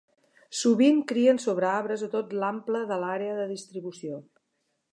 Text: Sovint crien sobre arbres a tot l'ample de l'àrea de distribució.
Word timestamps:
Sovint 0.59 1.01
crien 1.11 1.41
sobre 1.43 1.67
arbres 1.71 2.05
a 2.07 2.09
tot 2.15 2.33
l'ample 2.45 2.81
de 2.93 2.99
l'àrea 3.05 3.37
de 3.41 3.49
distribució. 3.53 4.19